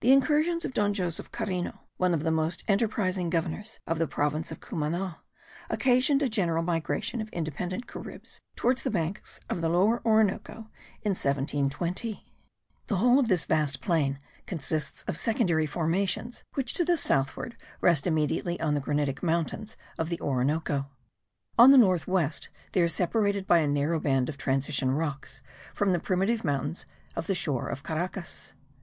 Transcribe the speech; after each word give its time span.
The 0.00 0.12
incursions 0.12 0.66
of 0.66 0.74
Don 0.74 0.92
Joseph 0.92 1.32
Careno, 1.32 1.78
one 1.96 2.12
of 2.12 2.24
the 2.24 2.30
most 2.30 2.62
enterprising 2.68 3.30
governors 3.30 3.80
of 3.86 3.98
the 3.98 4.06
province 4.06 4.52
of 4.52 4.60
Cumana, 4.60 5.20
occasioned 5.70 6.22
a 6.22 6.28
general 6.28 6.62
migration 6.62 7.22
of 7.22 7.30
independent 7.30 7.86
Caribs 7.86 8.42
toward 8.54 8.76
the 8.76 8.90
banks 8.90 9.40
of 9.48 9.62
the 9.62 9.70
Lower 9.70 10.02
Orinoco 10.04 10.68
in 11.00 11.12
1720. 11.16 12.26
The 12.88 12.96
whole 12.96 13.18
of 13.18 13.28
this 13.28 13.46
vast 13.46 13.80
plain 13.80 14.18
consists 14.44 15.04
of 15.04 15.16
secondary 15.16 15.64
formations 15.64 16.44
which 16.52 16.74
to 16.74 16.84
the 16.84 16.98
southward 16.98 17.56
rest 17.80 18.06
immediately 18.06 18.60
on 18.60 18.74
the 18.74 18.80
granitic 18.80 19.22
mountains 19.22 19.78
of 19.96 20.10
the 20.10 20.20
Orinoco. 20.20 20.86
On 21.58 21.70
the 21.70 21.78
north 21.78 22.06
west 22.06 22.50
they 22.72 22.82
are 22.82 22.88
separated 22.88 23.46
by 23.46 23.60
a 23.60 23.66
narrow 23.66 23.98
band 23.98 24.28
of 24.28 24.36
transition 24.36 24.90
rocks 24.90 25.40
from 25.72 25.92
the 25.94 25.98
primitive 25.98 26.44
mountains 26.44 26.84
of 27.16 27.26
the 27.26 27.34
shore 27.34 27.68
of 27.68 27.82
Caracas. 27.82 28.52